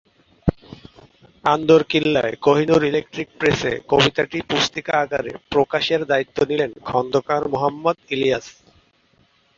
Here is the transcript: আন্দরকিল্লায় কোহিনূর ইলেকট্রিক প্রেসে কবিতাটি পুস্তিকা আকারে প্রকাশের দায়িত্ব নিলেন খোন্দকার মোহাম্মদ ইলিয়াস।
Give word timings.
আন্দরকিল্লায় 1.45 2.33
কোহিনূর 2.41 2.81
ইলেকট্রিক 2.83 3.29
প্রেসে 3.39 3.73
কবিতাটি 3.87 4.37
পুস্তিকা 4.49 4.93
আকারে 4.99 5.31
প্রকাশের 5.49 6.01
দায়িত্ব 6.05 6.37
নিলেন 6.49 6.71
খোন্দকার 6.89 7.41
মোহাম্মদ 7.47 7.97
ইলিয়াস। 8.09 8.45